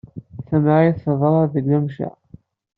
[0.47, 2.13] Tamɛayt teḍra deg Lemceɛ.